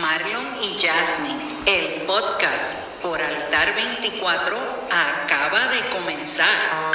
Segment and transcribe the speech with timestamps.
[0.00, 4.56] Marlon y Jasmine, el podcast por Altar 24
[4.90, 6.92] acaba de comenzar.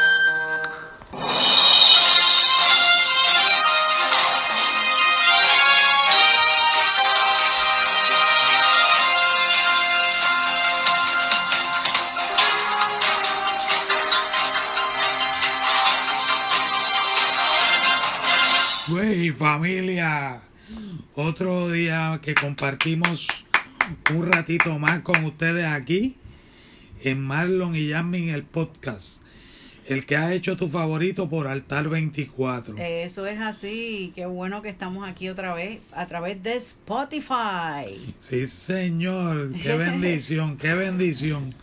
[18.87, 20.41] Güey, familia,
[21.19, 23.45] otro día que compartimos
[24.15, 26.15] un ratito más con ustedes aquí
[27.03, 29.21] en Marlon y Jasmine el podcast.
[29.85, 32.75] El que ha hecho tu favorito por Altar 24.
[32.77, 38.13] Eso es así, qué bueno que estamos aquí otra vez a través de Spotify.
[38.19, 41.53] Sí, señor, qué bendición, qué bendición.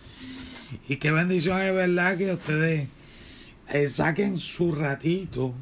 [0.88, 2.88] Y qué bendición es verdad que ustedes
[3.69, 5.55] eh, saquen su ratito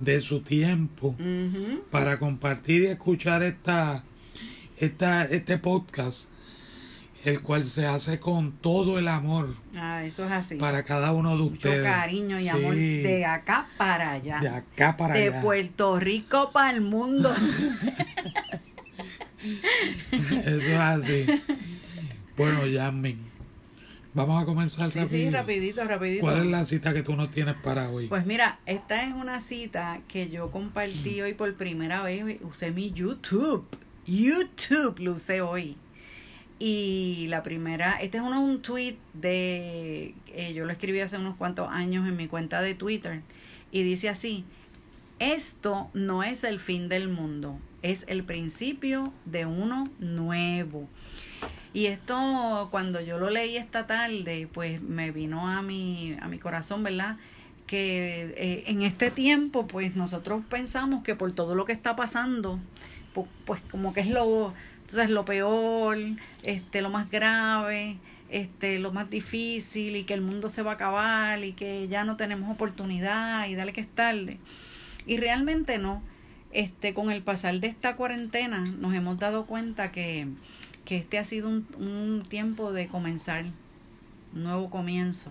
[0.00, 1.16] de su tiempo
[1.90, 4.02] para compartir y escuchar esta,
[4.78, 6.28] esta, este podcast,
[7.24, 10.56] el cual se hace con todo el amor Ah, eso es así.
[10.56, 11.82] para cada uno de Mucho ustedes.
[11.84, 14.38] cariño y Sí, amor de acá para allá.
[14.40, 15.40] de acá para de allá.
[15.42, 17.32] Puerto Rico para el mundo.
[20.20, 21.26] Eso es así.
[22.36, 23.18] Bueno, Yasmin,
[24.16, 26.22] vamos a comenzar sí, sí, rapidito, rapidito.
[26.22, 28.08] ¿Cuál es la cita que tú nos tienes para hoy?
[28.08, 32.40] Pues mira, esta es una cita que yo compartí hoy por primera vez.
[32.42, 33.64] Usé mi YouTube.
[34.06, 35.76] YouTube lo usé hoy.
[36.58, 41.36] Y la primera, este es uno, un tweet de, eh, yo lo escribí hace unos
[41.36, 43.20] cuantos años en mi cuenta de Twitter.
[43.70, 44.44] Y dice así,
[45.18, 50.88] esto no es el fin del mundo, es el principio de uno nuevo.
[51.76, 56.38] Y esto, cuando yo lo leí esta tarde, pues me vino a mi, a mi
[56.38, 57.16] corazón, ¿verdad?
[57.66, 62.58] Que eh, en este tiempo, pues nosotros pensamos que por todo lo que está pasando,
[63.14, 65.98] pu- pues, como que es lo, entonces lo peor,
[66.44, 67.96] este, lo más grave,
[68.30, 72.04] este, lo más difícil y que el mundo se va a acabar y que ya
[72.04, 74.38] no tenemos oportunidad y dale que es tarde.
[75.06, 76.02] Y realmente no.
[76.52, 80.26] Este, con el pasar de esta cuarentena nos hemos dado cuenta que,
[80.86, 83.44] que este ha sido un, un tiempo de comenzar,
[84.34, 85.30] un nuevo comienzo.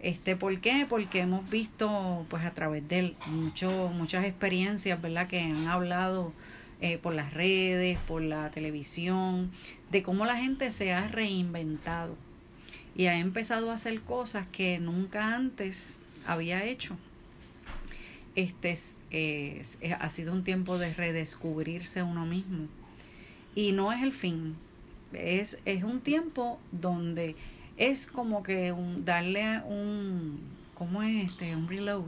[0.00, 0.86] Este, ¿Por qué?
[0.88, 5.26] Porque hemos visto pues a través de él mucho, muchas experiencias, ¿verdad?
[5.26, 6.32] Que han hablado
[6.80, 9.50] eh, por las redes, por la televisión,
[9.90, 12.14] de cómo la gente se ha reinventado
[12.94, 16.96] y ha empezado a hacer cosas que nunca antes había hecho.
[18.36, 22.68] Este es, es- ha sido un tiempo de redescubrirse uno mismo.
[23.58, 24.54] Y no es el fin.
[25.12, 27.34] Es, es un tiempo donde
[27.76, 30.38] es como que un, darle un,
[30.74, 31.56] ¿cómo es este?
[31.56, 32.04] Un reload,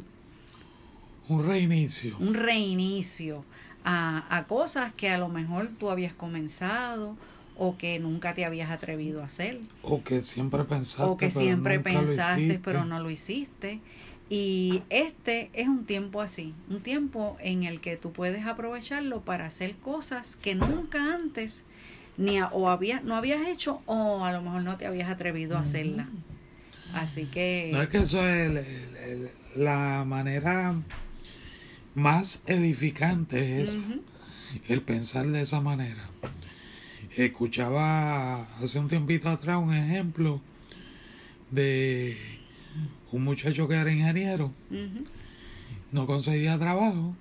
[1.28, 2.16] Un reinicio.
[2.18, 3.44] un reinicio
[3.84, 7.16] a, a cosas que a lo mejor tú habías comenzado
[7.56, 11.02] o que nunca te habías atrevido a hacer O que siempre pensaste.
[11.04, 13.80] o que pero siempre lo pensaste pero no lo hiciste.
[14.32, 19.46] Y este es un tiempo así, un tiempo en el que tú puedes aprovecharlo para
[19.46, 21.64] hacer cosas que nunca antes
[22.16, 25.56] ni a- o había, no habías hecho o a lo mejor no te habías atrevido
[25.56, 26.06] a hacerla.
[26.94, 29.30] Así que No es que eso es el- el- el-
[29.64, 30.74] la manera
[31.97, 33.80] más edificante es
[34.68, 36.02] el pensar de esa manera.
[37.16, 40.41] Escuchaba hace un tiempito atrás un ejemplo
[41.50, 42.16] de
[43.12, 44.53] un muchacho que era ingeniero,
[45.93, 47.15] no conseguía trabajo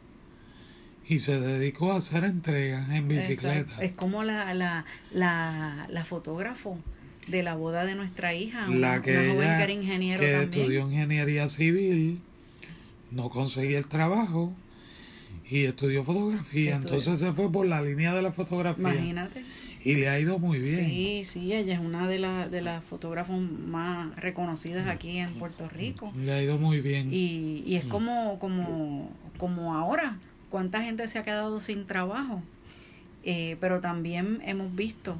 [1.08, 3.60] y se dedicó a hacer entregas en bicicleta.
[3.62, 3.82] Exacto.
[3.82, 6.78] Es como la, la, la, la fotógrafo
[7.28, 10.20] de la boda de nuestra hija, una, La que, una joven ella, que era ingeniero
[10.20, 10.50] que también.
[10.62, 12.20] estudió ingeniería civil,
[13.12, 14.54] no conseguía el trabajo
[15.50, 16.76] y estudió fotografía.
[16.76, 19.44] Entonces se fue por la línea de la fotografía Imagínate.
[19.84, 20.86] Y le ha ido muy bien.
[20.86, 25.70] Sí, sí, ella es una de, las de las fotógrafas más reconocidas aquí en Puerto
[25.70, 26.12] Rico.
[26.18, 27.14] Le ha ido muy bien.
[27.14, 30.18] Y, y es como, como, como ahora,
[30.50, 32.42] cuánta gente se ha quedado sin trabajo.
[33.24, 35.18] Eh, pero también hemos visto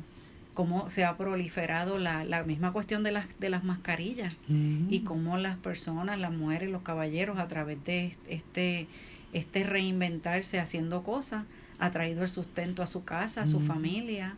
[0.54, 4.88] cómo se ha proliferado la, la misma cuestión de las, de las mascarillas Ujú.
[4.90, 8.88] y cómo las personas, las mujeres, los caballeros, a través de este,
[9.32, 11.46] este reinventarse haciendo cosas,
[11.80, 14.36] ha traído el sustento a su casa, a su familia.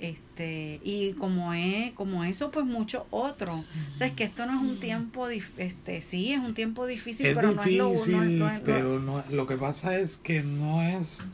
[0.00, 3.64] Este, y como es, como eso, pues mucho otro.
[3.94, 7.26] O sea, es que esto no es un tiempo, este, sí, es un tiempo difícil,
[7.26, 9.56] es pero difícil, no es lo, no es- no es lo- pero no- lo que
[9.56, 11.26] pasa es que no es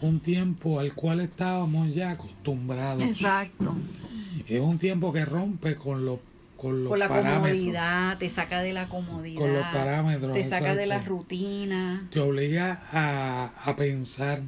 [0.00, 3.02] un tiempo al cual estábamos ya acostumbrados.
[3.02, 3.74] Exacto.
[4.48, 6.18] Es un tiempo que rompe con los
[6.56, 7.50] con los Con la parámetros.
[7.56, 9.40] comodidad, te saca de la comodidad.
[9.40, 12.06] Con los parámetros, Te saca de la rutina.
[12.12, 14.42] Te obliga a, a pensar,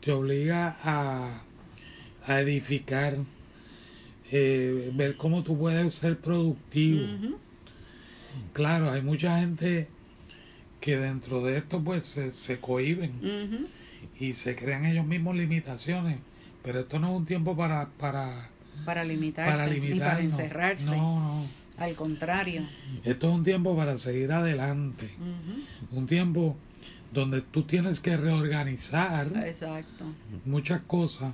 [0.00, 1.40] te obliga a,
[2.26, 3.16] a edificar,
[4.30, 7.06] eh, ver cómo tú puedes ser productivo.
[8.52, 9.88] Claro, hay mucha gente
[10.80, 13.12] que dentro de esto pues se, se cohiben
[14.18, 16.18] y se crean ellos mismos limitaciones,
[16.62, 18.48] pero esto no es un tiempo para para
[18.84, 20.96] Para limitarse, para ni para encerrarse.
[20.96, 21.66] No, no.
[21.78, 22.62] Al contrario.
[23.04, 25.10] Esto es un tiempo para seguir adelante.
[25.92, 26.56] Un tiempo
[27.12, 30.04] donde tú tienes que reorganizar Exacto.
[30.44, 31.32] muchas cosas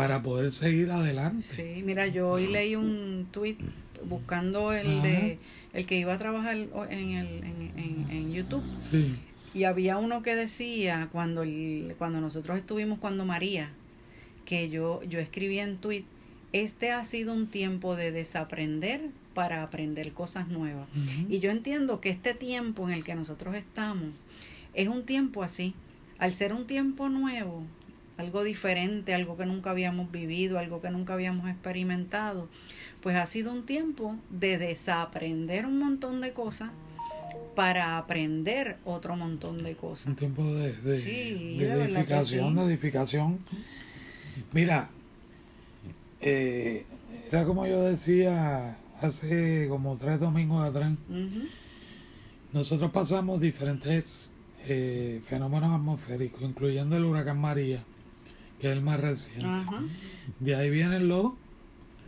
[0.00, 1.42] para poder seguir adelante.
[1.46, 3.56] Sí, mira, yo hoy leí un tweet
[4.04, 5.02] buscando el Ajá.
[5.02, 5.38] de
[5.74, 6.68] el que iba a trabajar en,
[7.12, 9.14] el, en, en, en YouTube Sí.
[9.54, 13.68] y había uno que decía cuando el, cuando nosotros estuvimos cuando María
[14.46, 16.04] que yo yo escribí en tweet
[16.52, 19.00] este ha sido un tiempo de desaprender
[19.34, 20.88] para aprender cosas nuevas
[21.28, 24.08] y yo entiendo que este tiempo en el que nosotros estamos
[24.74, 25.74] es un tiempo así.
[26.18, 27.62] Al ser un tiempo nuevo,
[28.20, 32.48] algo diferente, algo que nunca habíamos vivido, algo que nunca habíamos experimentado,
[33.02, 36.70] pues ha sido un tiempo de desaprender un montón de cosas
[37.56, 40.06] para aprender otro montón de cosas.
[40.06, 42.60] Un tiempo de, de, Sí, de de verdad que edificación, sí.
[42.60, 43.38] de edificación.
[44.52, 44.88] Mira,
[46.20, 46.84] eh,
[47.30, 50.92] era como yo decía hace como tres domingos atrás,
[52.52, 54.28] nosotros pasamos diferentes
[54.66, 57.82] eh, fenómenos atmosféricos, incluyendo el huracán María,
[58.60, 59.46] que es el más reciente.
[59.46, 59.82] Ajá.
[60.38, 61.32] De ahí vienen los,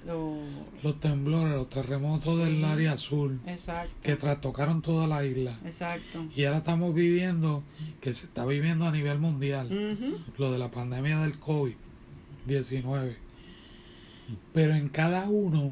[0.06, 0.36] Lo-
[0.82, 3.92] los temblores, los terremotos del área azul, exacto.
[4.02, 5.56] que trastocaron toda la isla.
[5.64, 6.24] Exacto.
[6.36, 7.62] Y ahora estamos viviendo,
[8.00, 9.68] que se está viviendo a nivel mundial,
[10.38, 13.14] lo de la pandemia del COVID-19.
[14.54, 15.70] Pero en cada uno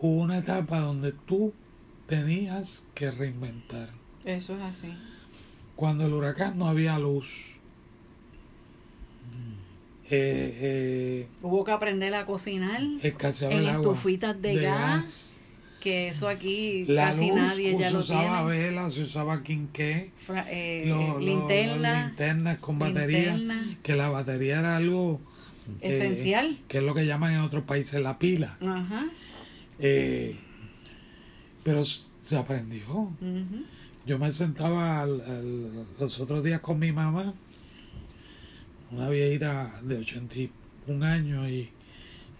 [0.00, 1.52] hubo una etapa donde tú
[2.06, 3.88] tenías que reinventar.
[4.24, 4.92] Eso es así.
[5.76, 7.53] Cuando el huracán no había luz.
[10.16, 15.40] Eh, eh, Hubo que aprender a cocinar, En estufitas de gas.
[15.80, 18.58] que eso aquí La casi luz, nadie ya se lo usaba tiene.
[18.70, 23.76] vela, se usaba quinqué, Fra- eh, lo- eh, linternas con batería, linterna.
[23.82, 25.20] que la batería era algo
[25.80, 26.56] esencial.
[26.68, 28.56] que es lo que llaman en otros países la pila.
[28.60, 29.06] Ajá.
[29.80, 30.36] Eh,
[31.64, 33.10] pero se aprendió.
[34.06, 37.32] Yo me sentaba al- al- los otros días con mi mamá,
[38.96, 41.68] una viejita de 81 años, y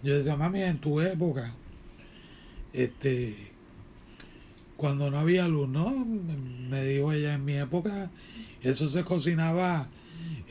[0.03, 1.51] yo decía, mami, en tu época,
[2.73, 3.35] este,
[4.77, 5.89] cuando no había luz, ¿no?
[6.69, 8.09] Me dijo ella, en mi época,
[8.61, 9.87] eso se cocinaba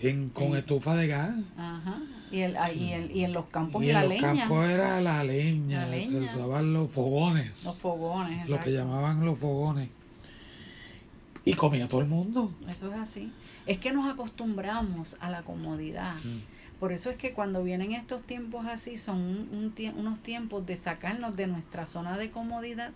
[0.02, 0.58] en, con Sí.
[0.58, 1.34] estufa de gas.
[1.56, 1.98] Ajá.
[2.30, 4.22] Y, el, ah, y, el- y en los campos Y en la los leña.
[4.34, 6.24] campos era la leña, La se leña.
[6.24, 8.48] usaban los fogones, Los fogones.
[8.48, 9.88] lo que llamaban los fogones.
[11.44, 12.52] Y comía todo el mundo.
[12.68, 13.32] Eso es así.
[13.66, 16.14] Es que nos acostumbramos a la comodidad.
[16.24, 16.78] Mm.
[16.80, 20.76] Por eso es que cuando vienen estos tiempos así son un- un unos tiempos de
[20.76, 22.90] sacarnos de nuestra zona de comodidad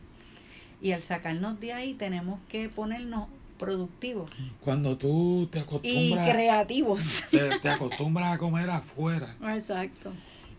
[0.83, 3.29] y al sacarnos de ahí tenemos que ponernos
[3.59, 4.31] productivos
[4.65, 7.25] Cuando tú te y acostumbras, creativos.
[7.31, 10.13] te, te acostumbras a comer afuera Exacto.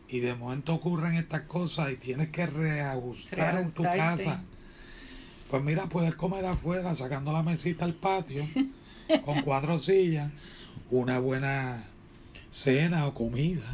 [0.09, 4.41] y de momento ocurren estas cosas y tienes que reajustar en tu casa.
[5.49, 8.45] Pues mira, puedes comer afuera sacando la mesita al patio
[9.25, 10.31] con cuatro sillas,
[10.91, 11.83] una buena
[12.49, 13.65] cena o comida.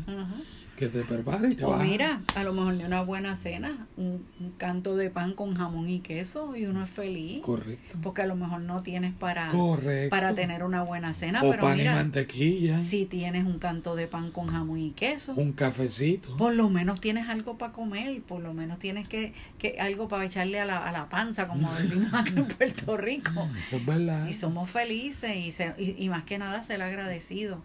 [0.76, 3.78] Que te prepare y te O a- mira, a lo mejor de una buena cena,
[3.98, 7.42] un, un canto de pan con jamón y queso y uno es feliz.
[7.42, 7.98] Correcto.
[8.04, 10.10] Porque a lo mejor no tienes para, Correcto.
[10.10, 14.08] para tener una buena cena, o pero pan y mantequilla, si tienes un canto de
[14.08, 16.36] pan con jamón y queso, un cafecito.
[16.38, 20.26] por lo menos tienes algo para comer, por lo menos tienes que, que algo para
[20.26, 23.48] echarle a la, a la panza, como decimos aquí en Puerto Rico.
[23.72, 24.28] Es verdad.
[24.28, 27.60] Y somos felices y, se- y, y más que nada ser agradecidos,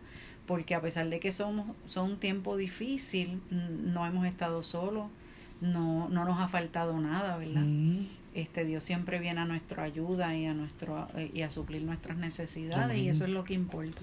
[0.51, 5.07] porque a pesar de que somos son un tiempo difícil, n- no hemos estado solos,
[5.61, 7.63] no, no nos ha faltado nada, ¿verdad?
[7.65, 8.07] Mm.
[8.35, 12.17] Este Dios siempre viene a nuestra ayuda y a nuestro eh, y a suplir nuestras
[12.17, 14.01] necesidades y eso es lo que importa.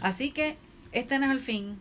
[0.00, 0.56] Así que
[0.90, 1.76] este no es el fin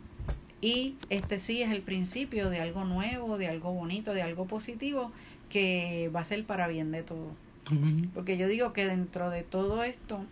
[0.61, 5.11] y este sí es el principio de algo nuevo, de algo bonito, de algo positivo
[5.49, 7.31] que va a ser para bien de todo.
[7.65, 8.11] Amén.
[8.13, 10.23] Porque yo digo que dentro de todo esto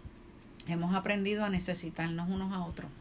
[0.68, 2.92] hemos aprendido a necesitarnos unos a otros.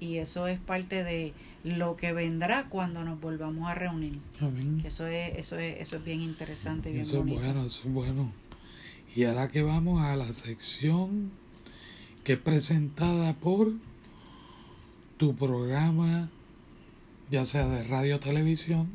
[0.00, 1.32] Y eso es parte de
[1.62, 4.18] lo que vendrá cuando nos volvamos a reunir.
[4.40, 4.78] Amén.
[4.80, 7.92] Que eso es, eso es, eso es bien interesante bien Eso es bueno, eso es
[7.92, 8.32] bueno.
[9.14, 11.30] Y ahora que vamos a la sección
[12.24, 13.72] que es presentada por
[15.16, 16.28] tu programa,
[17.30, 18.88] ya sea de radio o televisión,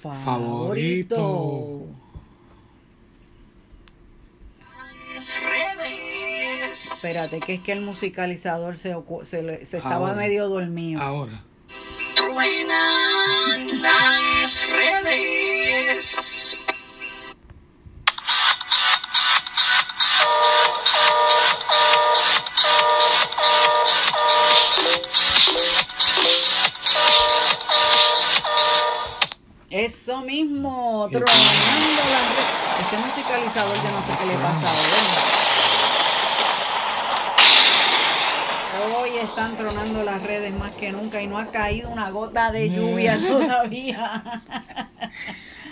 [0.00, 1.86] favorito.
[7.04, 8.94] Espérate, que es que el musicalizador se,
[9.24, 10.14] se, estaba Ahora.
[10.14, 11.02] medio dormido.
[11.02, 11.32] Ahora,
[12.14, 16.56] truenan las redes.
[29.70, 31.34] Eso mismo, tronando
[32.12, 32.46] las redes.
[32.84, 35.42] Este musicalizador yo no sé qué le pasa a él.
[38.84, 42.70] Hoy están tronando las redes más que nunca y no ha caído una gota de
[42.70, 44.42] lluvia todavía.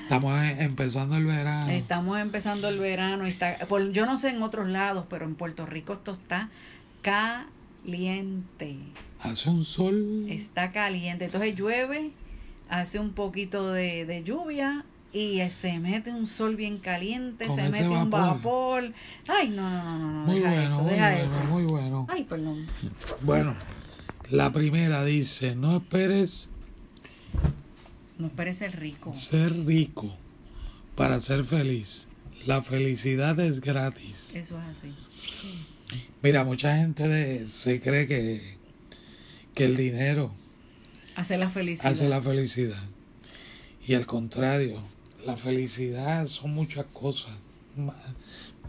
[0.03, 1.71] Estamos empezando el verano.
[1.73, 5.35] Estamos empezando el verano y está, por- yo no sé en otros lados, pero en
[5.35, 6.49] Puerto Rico esto está
[7.03, 8.77] caliente.
[9.23, 10.27] Hace un sol.
[10.29, 11.27] Está caliente.
[11.27, 12.11] Entonces llueve,
[12.69, 17.63] hace un poquito de, de lluvia y se mete un sol bien caliente, Con se
[17.69, 18.93] mete un vapor.
[19.27, 21.45] Ay, no, no, no, no, no, Muy deja bueno, eso, muy deja bueno, eso.
[21.51, 22.07] muy bueno.
[22.09, 22.67] Ay, perdón.
[23.23, 23.55] Bueno,
[24.31, 26.49] la primera dice, no esperes
[28.19, 29.13] No esperes el rico.
[29.13, 30.15] ser rico
[30.95, 32.07] para ser feliz.
[32.47, 34.31] La felicidad es gratis.
[34.35, 34.95] Eso es así.
[36.23, 38.57] Mira, mucha gente de- se cree que,
[39.55, 40.31] que el dinero
[41.17, 41.91] Hace la felicidad.
[41.91, 42.83] hace la felicidad.
[43.87, 44.81] Y al contrario,
[45.27, 47.33] la felicidad son muchas cosas.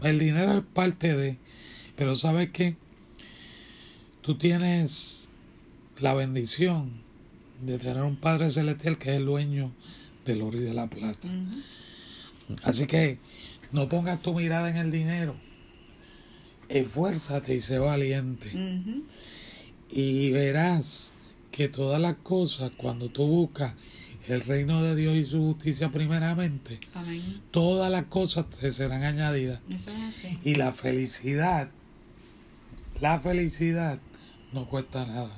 [0.02, 1.36] El dinero es parte de,
[1.96, 2.76] pero sabes que
[4.22, 5.28] tú tienes
[6.00, 6.90] la bendición
[7.60, 9.70] de tener un Padre Celestial que es el dueño
[10.24, 11.28] del oro y de la plata.
[12.64, 13.18] Así que
[13.70, 15.34] no pongas tu mirada en el dinero.
[16.68, 18.52] Esfuérzate y sé valiente.
[19.90, 21.12] Y verás
[21.50, 23.74] que todas las cosas, cuando tú buscas
[24.28, 27.40] el reino de Dios y su justicia primeramente, Amén.
[27.50, 29.60] todas las cosas te serán añadidas.
[29.68, 30.38] Eso es así.
[30.44, 31.68] Y la felicidad,
[33.00, 33.98] la felicidad
[34.52, 35.30] no cuesta nada.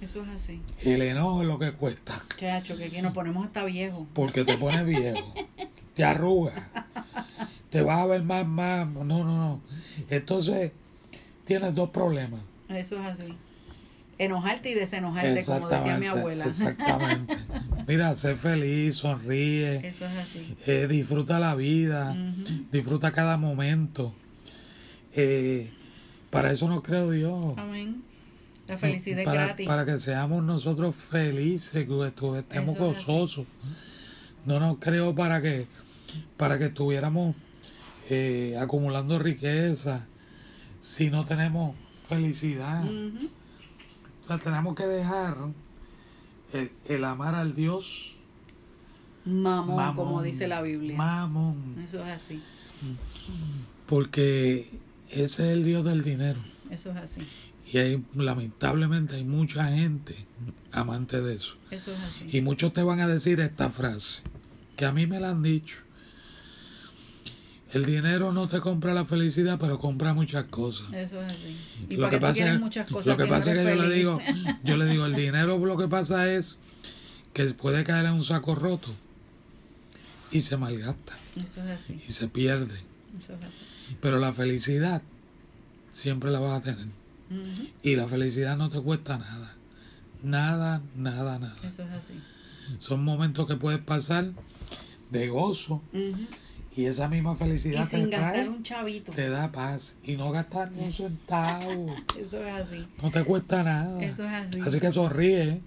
[0.00, 0.62] Eso es así.
[0.80, 4.06] El enojo es lo que cuesta, Chacho, que aquí nos ponemos hasta viejos.
[4.14, 5.34] porque te pones viejo,
[5.94, 6.54] te arrugas,
[7.68, 8.88] te vas a ver más, más.
[8.88, 9.60] No, no, no.
[10.08, 10.72] Entonces,
[11.44, 12.40] tienes dos problemas.
[12.70, 13.34] Eso es así.
[14.20, 16.44] Enojarte y desenojarte, como decía mi abuela.
[16.44, 17.36] Exactamente.
[17.88, 20.54] Mira, sé feliz, sonríe, Eso es así.
[20.66, 22.14] eh, disfruta la vida,
[22.70, 24.14] disfruta cada momento.
[25.14, 25.70] Eh,
[26.28, 27.54] para eso nos creó Dios.
[27.56, 28.02] Amén.
[28.68, 29.66] La felicidad es para, gratis.
[29.66, 33.06] para que seamos nosotros felices, que estemos Eso es así.
[33.06, 33.46] gozosos.
[34.44, 35.66] No nos creó para que,
[36.36, 37.34] para que estuviéramos
[38.10, 40.06] eh, acumulando riqueza
[40.80, 41.74] si no tenemos
[42.08, 42.84] felicidad.
[42.84, 43.39] O
[44.38, 45.36] sea, tenemos que dejar
[46.52, 48.16] el, el amar al Dios
[49.24, 50.96] Mamón, mamón, como dice la Biblia.
[50.96, 51.56] Mamón,
[51.86, 52.42] Eso es así.
[53.86, 54.68] porque
[55.10, 56.40] ese es el Dios del dinero.
[56.70, 57.26] Eso es así.
[57.72, 60.14] Y hay, lamentablemente hay mucha gente
[60.72, 61.54] amante de eso.
[61.70, 62.28] Eso es así.
[62.36, 64.22] Y muchos te van a decir esta frase,
[64.76, 65.76] que a mí me la han dicho.
[67.72, 70.92] El dinero no te compra la felicidad, pero compra muchas cosas.
[70.92, 71.56] Eso es así.
[71.88, 73.94] Y lo para que pasa es, muchas cosas lo que pasa es que yo le
[73.94, 74.18] digo,
[74.64, 76.58] yo le digo, el dinero lo que pasa es
[77.32, 78.92] que puede caer en un saco roto
[80.32, 82.02] y se malgasta Eso es así.
[82.06, 82.74] y se pierde.
[83.18, 83.96] Eso es así.
[84.00, 85.02] Pero la felicidad
[85.92, 86.86] siempre la vas a tener.
[87.84, 89.54] Y la felicidad no te cuesta nada.
[90.24, 91.56] Nada, nada, nada.
[91.62, 92.14] Eso es así.
[92.78, 94.30] Son momentos que puedes pasar
[95.10, 96.26] de gozo Ujú.
[96.76, 99.12] Y esa misma Y felicidad te sin gastar trae, un chavito.
[99.12, 101.94] te da paz y no gastar ni un centavo.
[102.20, 102.86] Eso es así.
[103.02, 104.02] No te cuesta nada.
[104.02, 104.60] Eso es así.
[104.60, 105.60] Así que sonríe,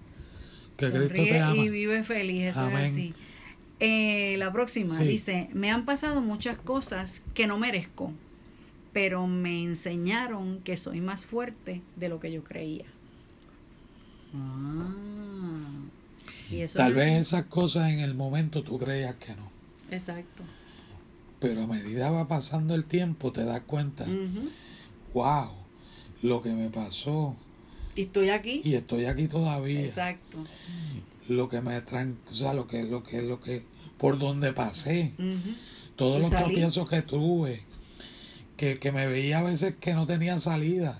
[0.78, 1.56] que Cristo te ama.
[1.56, 2.84] y vive feliz, eso Amén.
[2.86, 3.14] es así.
[3.80, 5.04] Eh, la próxima Sí.
[5.06, 8.12] dice, me han pasado muchas cosas que no merezco,
[8.94, 12.86] pero me enseñaron que soy más fuerte de lo que yo creía.
[14.36, 14.90] Ah.
[16.50, 19.52] Y eso Tal vez esas cosas en el momento tú creías que no.
[19.92, 20.44] Exacto.
[21.44, 24.06] Pero a medida va pasando el tiempo te das cuenta,
[25.14, 25.50] wow,
[26.22, 27.36] lo que me pasó
[27.98, 28.62] Y estoy aquí.
[28.64, 29.82] y estoy aquí todavía.
[29.82, 30.38] Exacto.
[31.28, 33.62] Lo que me tran, o sea, lo que, lo que, lo que,
[33.98, 35.12] por donde pasé,
[35.98, 36.46] todos Y los salí.
[36.46, 37.62] tropiezos que tuve,
[38.64, 40.98] que, que me veía a veces que no tenía salida,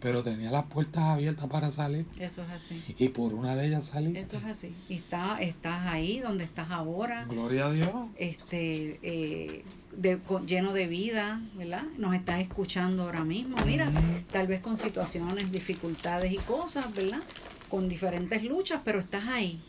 [0.00, 2.80] pero tenía las puertas abiertas para salir Eso es así.
[2.98, 4.16] y por una de ellas salí.
[4.16, 4.72] Eso es así.
[4.88, 7.24] Y está, estás ahí donde estás ahora.
[7.28, 7.90] Gloria a Dios.
[8.18, 9.64] este eh,
[9.96, 11.82] de- con- lleno de vida, ¿verdad?
[11.98, 13.90] Nos estás escuchando ahora mismo, mira,
[14.30, 17.20] tal vez con situaciones, dificultades y cosas, ¿verdad?
[17.68, 19.60] Con diferentes luchas, pero estás ahí.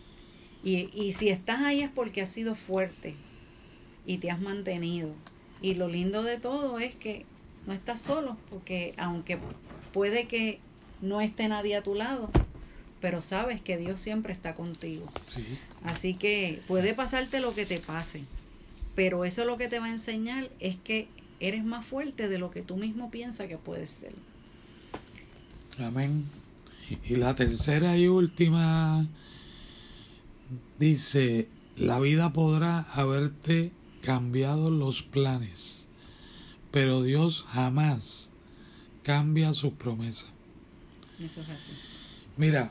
[0.63, 3.15] Y, y si estás ahí es porque has sido fuerte
[4.05, 5.09] y te has mantenido.
[5.63, 7.25] Y lo lindo de todo es que
[7.65, 9.39] no estás solo, porque aunque
[9.93, 10.59] puede que
[11.01, 12.29] no esté nadie a tu lado,
[13.01, 15.09] pero sabes que Dios siempre está contigo.
[15.27, 15.45] Sí.
[15.85, 18.23] Así que puede pasarte lo que te pase,
[18.93, 21.07] pero eso lo que te va a enseñar es que
[21.39, 24.11] eres más fuerte de lo que tú mismo piensas que puedes ser.
[25.79, 26.25] Amén.
[27.05, 29.07] Y la tercera y última
[30.77, 33.71] dice, la vida podrá haberte
[34.03, 35.85] cambiado los planes,
[36.71, 38.31] pero Dios jamás
[39.01, 40.27] cambia sus promesas.
[41.19, 41.71] Eso es así.
[42.35, 42.69] Mira,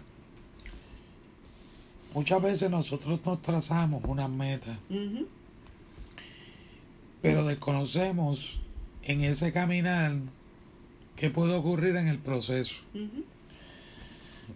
[2.14, 4.78] muchas veces nosotros nos trazamos una meta,
[7.22, 8.58] pero desconocemos
[9.02, 10.14] en ese caminar
[11.16, 12.74] qué puede ocurrir en el proceso.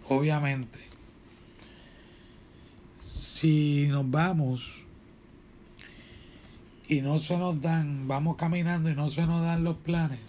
[0.09, 0.79] Obviamente,
[3.01, 4.86] si nos vamos
[6.87, 10.19] y no se nos dan, vamos caminando y no se nos dan los planes,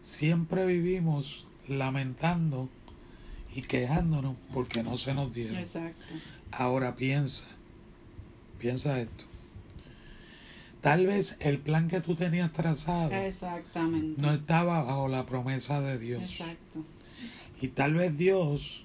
[0.00, 2.68] siempre vivimos lamentando
[3.54, 5.58] y quejándonos porque no se nos dieron.
[5.58, 6.04] Exacto.
[6.50, 7.46] Ahora piensa,
[8.58, 9.24] piensa esto.
[10.80, 14.20] Tal vez el plan que tú tenías trazado Exactamente.
[14.20, 16.22] no estaba bajo la promesa de Dios.
[16.22, 16.84] Exacto.
[17.60, 18.84] Y tal vez Dios,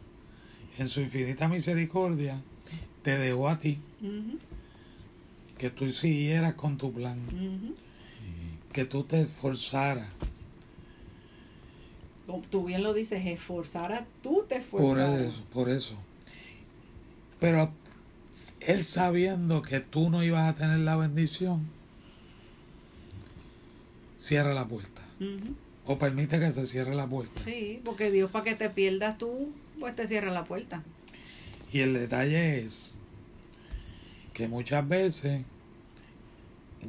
[0.77, 2.39] en su infinita misericordia,
[3.03, 3.79] te dejó a ti.
[5.59, 7.19] Que tú siguieras con tu plan,
[8.71, 10.07] que tú te esforzaras.
[12.49, 15.21] Tú bien lo dices, esforzar a tú te Por esforzaras.
[15.21, 15.95] eso, por eso.
[17.39, 17.71] Pero
[18.61, 21.67] él sabiendo que tú no ibas a tener la bendición,
[24.17, 25.01] cierra la puerta.
[25.85, 27.41] O permite que se cierre la puerta.
[27.43, 30.83] Sí, porque Dios para que te pierdas tú, pues te cierra la puerta.
[31.73, 32.95] Y el detalle es
[34.39, 35.43] que muchas veces,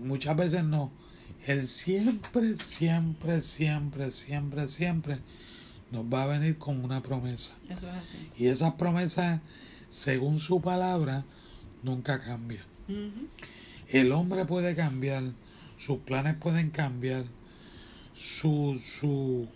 [0.05, 0.89] muchas veces no,
[1.49, 5.19] Él siempre, siempre, siempre, siempre, siempre
[5.91, 7.51] nos va a venir con una promesa.
[7.69, 8.19] Eso es así.
[8.39, 9.41] Y esas promesas,
[9.91, 11.25] según su palabra,
[11.83, 12.63] nunca cambian.
[13.89, 15.25] El hombre puede cambiar,
[15.77, 17.25] sus planes pueden cambiar,
[18.17, 19.49] su, su,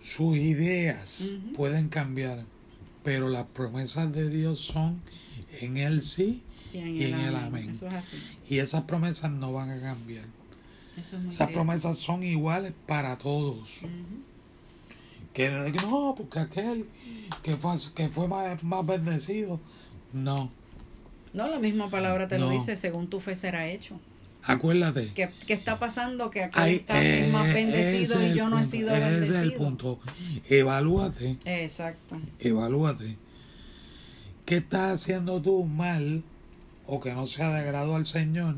[0.00, 2.44] sus ideas pueden cambiar,
[3.02, 5.00] pero las promesas de Dios son
[5.60, 7.44] en el sí Y en, Y el, en el amén.
[7.46, 7.70] amén.
[7.70, 8.16] Eso es así.
[8.48, 10.24] y esas promesas no van a cambiar.
[10.96, 11.54] Eso es muy Esas cierto.
[11.54, 13.58] promesas son iguales para todos.
[13.82, 14.22] Ujú.
[15.32, 16.86] Que no, porque aquel
[17.42, 19.60] que fue, que fue más, más bendecido.
[20.12, 20.50] No,
[21.32, 23.98] No, la misma palabra te lo dice, según tu fe será hecho.
[24.42, 25.12] acuérdate.
[25.14, 26.30] ¿Qué, qué está pasando?
[26.30, 29.04] Que aquel Ay, está es más eh, bendecido ese y yo no he sido ese
[29.04, 29.36] bendecido.
[29.36, 30.00] es el punto.
[30.48, 32.18] Evalúate, Exacto.
[32.40, 33.16] evalúate.
[34.46, 36.24] ¿Qué estás haciendo tú mal
[36.90, 38.56] o que no sea de agrado al Señor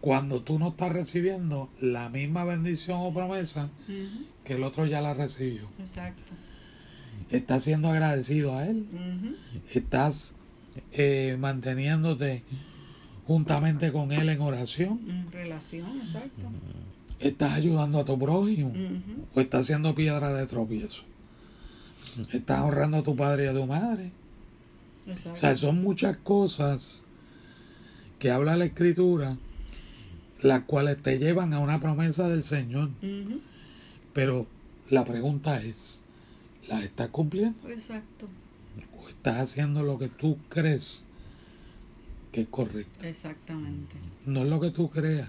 [0.00, 3.68] cuando tú no estás recibiendo la misma bendición o promesa
[4.44, 5.68] que el otro ya la recibió?
[5.78, 6.32] Exacto.
[7.30, 8.86] ¿Estás siendo agradecido a Él?
[9.72, 10.34] ¿Estás
[10.92, 12.42] eh, manteniéndote
[13.26, 15.00] juntamente con Él en oración?
[15.08, 16.42] En relación, exacto.
[17.20, 18.72] ¿Estás ayudando a tu prójimo?
[19.34, 21.02] O estás siendo piedra de tropiezo.
[22.32, 24.10] Estás honrando a tu padre y a tu madre.
[25.06, 25.32] Exacto.
[25.32, 27.00] O sea, son muchas cosas
[28.18, 29.36] que habla la escritura,
[30.42, 32.90] las cuales te llevan a una promesa del Señor.
[34.12, 34.46] Pero
[34.90, 35.96] la pregunta es,
[36.68, 37.68] ¿las estás cumpliendo?
[37.68, 38.28] Exacto.
[38.96, 41.04] ¿O estás haciendo lo que tú crees
[42.30, 43.04] que es correcto?
[43.04, 43.96] Exactamente.
[44.26, 45.28] No es lo que tú creas,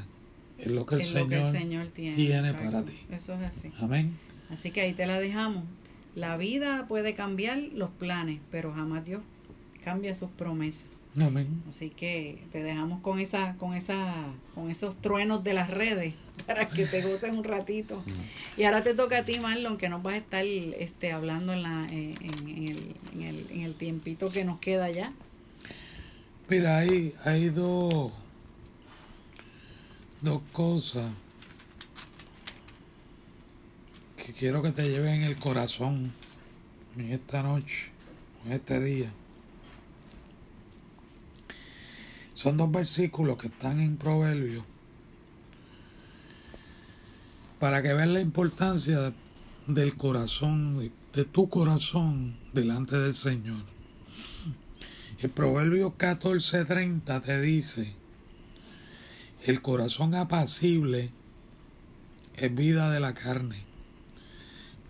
[0.60, 2.16] es lo que el, es Señor, lo que el Señor tiene.
[2.16, 3.00] tiene para ti.
[3.12, 3.72] Eso es así.
[3.80, 4.16] Amén.
[4.52, 5.64] Así que ahí te la dejamos.
[6.16, 9.24] La vida puede cambiar los planes, pero jamás Dios
[9.84, 10.86] cambia sus promesas.
[11.20, 11.48] Amén.
[11.70, 14.16] Así que te dejamos con esa, con esa,
[14.56, 16.16] con esos truenos de las redes
[16.48, 18.02] para que te goces un ratito.
[18.58, 21.64] Y ahora te toca a ti, Marlon, que nos vas a estar este, hablando en,
[21.64, 25.12] la, en, en el, en, el, en el tiempito que nos queda ya.
[26.50, 28.12] Mira, hay, hay dos,
[30.22, 31.12] dos cosas
[34.18, 36.12] que quiero que te lleven en el corazón
[36.98, 37.90] en esta noche,
[38.46, 39.12] en este día.
[42.44, 44.66] Son dos versículos que están en Proverbios
[47.58, 49.14] para que vean la importancia de-
[49.68, 53.62] del corazón, de tu corazón delante del Señor.
[55.20, 57.94] El Proverbio 14:30 te dice,
[59.46, 61.12] el corazón apacible
[62.36, 63.64] es vida de la carne,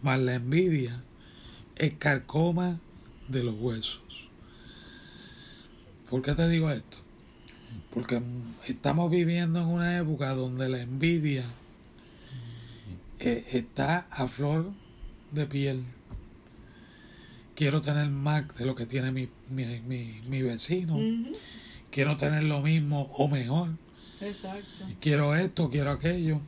[0.01, 0.99] mas la envidia
[1.75, 2.79] es carcoma
[3.27, 4.01] de los huesos.
[6.09, 7.02] ¿Por qué te digo esto?
[7.93, 8.21] Porque
[8.67, 11.45] estamos viviendo en una época donde la envidia
[13.19, 14.71] eh, está a flor
[15.31, 15.83] de piel.
[17.55, 20.97] quiero tener más de lo que tiene mi, mi, mi, mi vecino,
[21.91, 23.69] quiero tener lo mismo o mejor,
[24.21, 24.85] Exacto.
[24.99, 26.41] quiero esto, quiero aquello.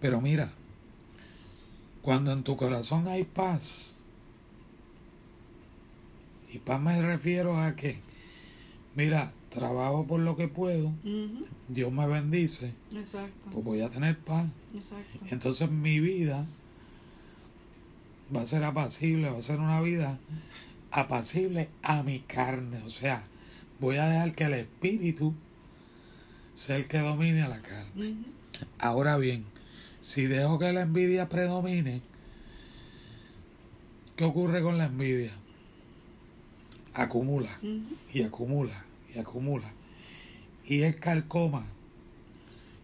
[0.00, 0.52] Pero mira,
[2.02, 3.96] cuando en tu corazón hay paz,
[6.52, 7.98] y paz me refiero a que,
[8.96, 10.92] mira, trabajo por lo que puedo.
[11.68, 13.50] Dios me bendice, Exacto.
[13.52, 14.46] pues voy a tener paz.
[14.74, 15.26] Exacto.
[15.30, 16.46] Entonces mi vida
[18.34, 20.18] va a ser apacible, va a ser una vida
[20.92, 22.80] apacible a mi carne.
[22.84, 23.22] O sea,
[23.80, 25.34] voy a dejar que el espíritu
[26.54, 28.14] sea el que domine a la carne.
[28.78, 29.44] Ahora bien,
[30.00, 32.00] si dejo que la envidia predomine,
[34.16, 35.32] ¿qué ocurre con la envidia?
[36.94, 37.50] Acumula
[38.12, 38.84] y acumula
[39.14, 39.72] y acumula.
[40.66, 41.66] Y es calcoma.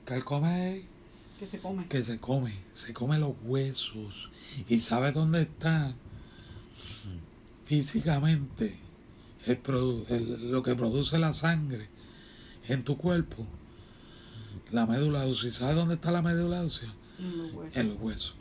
[0.04, 0.84] Calcoma es
[1.38, 1.86] Que se come.
[1.88, 4.30] que se come, se come los huesos
[4.68, 5.92] y sabe dónde está
[7.66, 8.76] físicamente
[9.46, 11.86] el produ- el- lo que produce la sangre
[12.68, 13.46] en tu cuerpo.
[14.72, 15.50] La médula ósea.
[15.50, 16.92] ¿Sabes dónde está la médula ósea?
[17.18, 17.76] En los huesos.
[17.76, 18.34] En los huesos.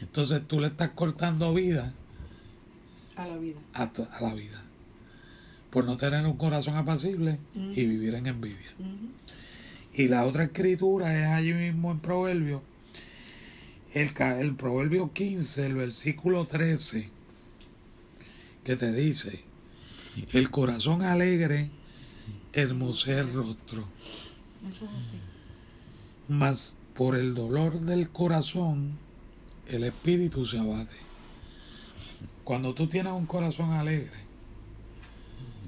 [0.00, 1.92] Entonces tú le estás cortando vida
[3.16, 3.58] A la vida.
[3.74, 4.62] a la vida
[5.76, 8.72] por no tener un corazón apacible y vivir en envidia.
[9.92, 12.62] Y la otra escritura es allí mismo en Proverbio,
[13.92, 14.10] el,
[14.40, 17.10] el Proverbio 15, el versículo 13,
[18.64, 19.42] que te dice,
[20.32, 21.68] el corazón alegre
[22.54, 23.84] hermosea el rostro,
[24.66, 25.18] Eso es así.
[26.26, 28.92] mas por el dolor del corazón
[29.68, 30.96] el espíritu se abate.
[32.44, 34.25] Cuando tú tienes un corazón alegre,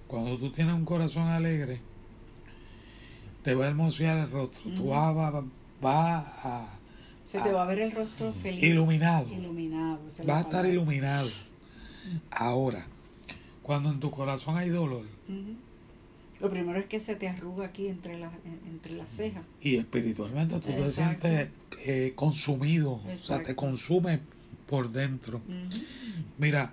[0.09, 1.81] cuando tú tienes un corazón alegre,
[3.45, 5.45] te va a hermosear el rostro, tú vas, vas-
[5.81, 6.67] vas a
[7.25, 8.63] Se te va a ver el rostro feliz.
[8.63, 9.99] iluminado, Iluminado.
[9.99, 10.69] vas a estar palabra.
[10.69, 11.29] iluminado.
[12.31, 12.87] Ahora,
[13.63, 15.05] cuando en tu corazón hay dolor.
[16.41, 18.33] Lo primero es que se te arruga aquí entre las
[18.71, 19.43] entre las cejas.
[19.61, 21.49] y espiritualmente tú te sientes
[21.85, 24.21] eh, consumido, o sea, te consume
[24.69, 25.41] por dentro.
[26.39, 26.73] Mira,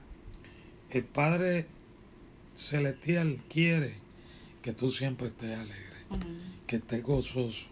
[0.91, 1.65] el Padre
[2.55, 3.95] Celestial quiere
[4.61, 6.25] que tú siempre estés alegre,
[6.67, 7.65] que estés gozoso,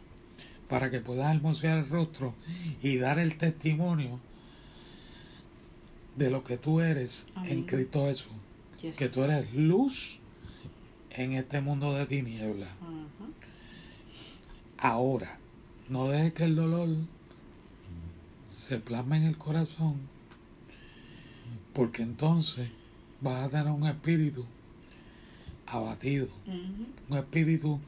[0.69, 2.34] para que puedas hermosear el rostro
[2.82, 4.19] y dar el testimonio
[6.17, 7.63] de lo que tú eres en.
[7.63, 8.28] Cristo Jesús,
[8.82, 8.98] Yes.
[8.98, 10.19] que tú eres luz
[11.12, 12.69] en este mundo de tinieblas.
[14.78, 15.38] Ahora,
[15.88, 16.89] no dejes que el dolor
[18.50, 19.96] se plasme en el corazón,
[21.74, 22.69] porque entonces
[23.22, 24.46] vas a tener un espíritu
[25.67, 26.28] abatido,
[27.10, 27.80] un espíritu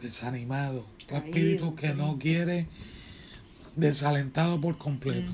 [0.00, 2.66] desanimado, un espíritu que no quiere
[3.76, 5.30] desalentado por completo.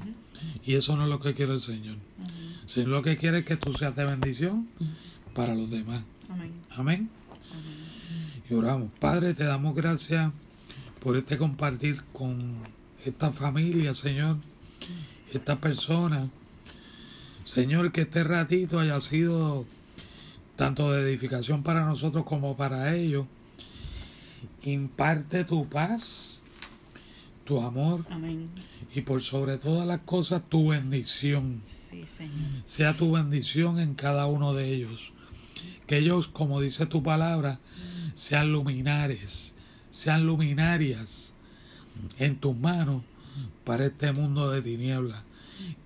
[0.65, 1.97] Y eso no es lo que quiere el Señor.
[2.63, 4.67] El Señor lo que quiere es que tú seas de bendición
[5.35, 6.03] para los demás.
[6.29, 6.53] Amén.
[6.77, 7.09] Amén.
[7.51, 8.45] Amén.
[8.51, 8.91] Y oramos.
[9.01, 10.33] Padre, te damos gracias
[11.01, 12.55] por este compartir con
[13.05, 14.37] esta familia, Señor,
[15.33, 16.29] esta persona.
[17.45, 19.67] Señor, que este ratito haya sido
[20.57, 23.27] tanto de edificación para nosotros como para ellos.
[24.63, 26.39] Imparte tu paz,
[27.45, 28.49] tu amor Amén.
[28.95, 31.61] y por sobre todas las cosas tu bendición.
[31.65, 32.33] Sí, Señor.
[32.65, 35.13] Sea tu bendición en cada uno de ellos.
[35.87, 37.59] Que ellos, como dice tu palabra,
[38.15, 39.53] sean luminares,
[39.91, 41.33] sean luminarias
[42.19, 43.03] en tus manos
[43.65, 45.23] para este mundo de tinieblas.